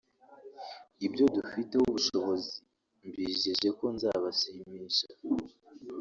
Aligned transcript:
ibyo 1.05 1.25
dufiteho 1.35 1.83
ubushobozi 1.89 2.53
mbijeje 3.07 3.67
ko 3.77 3.85
nzabashimisha 3.95 5.05